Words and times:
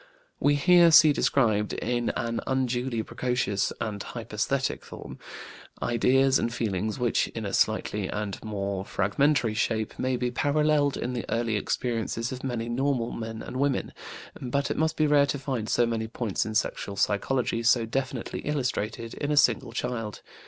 We 0.39 0.55
here 0.55 0.89
see 0.89 1.13
described, 1.13 1.73
in 1.73 2.09
an 2.17 2.41
unduly 2.47 3.03
precocious 3.03 3.71
and 3.79 4.01
hyperesthetic 4.01 4.81
form, 4.83 5.19
ideas 5.79 6.39
and 6.39 6.51
feelings 6.51 6.97
which, 6.97 7.27
in 7.27 7.45
a 7.45 7.53
slighter 7.53 8.09
and 8.11 8.43
more 8.43 8.83
fragmentary 8.83 9.53
shape, 9.53 9.99
may 9.99 10.17
be 10.17 10.31
paralleled 10.31 10.97
in 10.97 11.13
the 11.13 11.23
early 11.31 11.55
experiences 11.55 12.31
of 12.31 12.43
many 12.43 12.67
normal 12.67 13.11
men 13.11 13.43
and 13.43 13.57
women. 13.57 13.93
But 14.41 14.71
it 14.71 14.77
must 14.77 14.97
be 14.97 15.05
rare 15.05 15.27
to 15.27 15.37
find 15.37 15.69
so 15.69 15.85
many 15.85 16.07
points 16.07 16.47
in 16.47 16.55
sexual 16.55 16.95
psychology 16.95 17.61
so 17.61 17.85
definitely 17.85 18.39
illustrated 18.39 19.13
in 19.13 19.29
a 19.29 19.37
single 19.37 19.71
child. 19.71 20.23